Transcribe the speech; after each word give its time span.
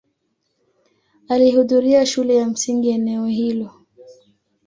Alihudhuria 1.29 2.05
shule 2.05 2.35
ya 2.35 2.45
msingi 2.47 2.89
eneo 2.89 3.25
hilo. 3.25 3.71